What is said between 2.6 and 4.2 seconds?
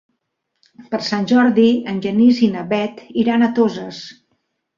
Bet iran a Toses.